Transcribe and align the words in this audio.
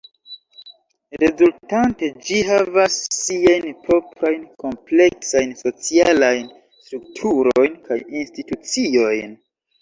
Rezultante 1.23 2.07
ĝi 2.29 2.39
havas 2.47 2.95
siajn 3.17 3.75
proprajn 3.83 4.39
kompleksajn 4.63 5.53
socialajn 5.61 6.49
strukturojn 6.87 7.77
kaj 7.91 8.01
instituciojn. 8.23 9.39